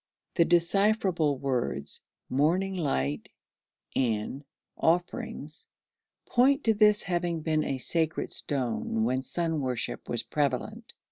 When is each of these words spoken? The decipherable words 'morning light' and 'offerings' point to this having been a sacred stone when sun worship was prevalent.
The 0.33 0.45
decipherable 0.45 1.37
words 1.37 2.01
'morning 2.27 2.75
light' 2.75 3.29
and 3.95 4.43
'offerings' 4.75 5.67
point 6.25 6.63
to 6.63 6.73
this 6.73 7.03
having 7.03 7.41
been 7.41 7.63
a 7.63 7.77
sacred 7.77 8.31
stone 8.31 9.03
when 9.03 9.21
sun 9.21 9.61
worship 9.61 10.09
was 10.09 10.23
prevalent. 10.23 10.93